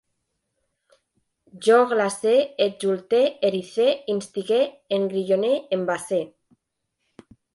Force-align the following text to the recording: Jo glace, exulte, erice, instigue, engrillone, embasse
Jo 1.67 1.75
glace, 1.91 2.31
exulte, 2.65 3.21
erice, 3.49 3.85
instigue, 4.15 4.59
engrillone, 4.99 5.55
embasse 5.79 6.23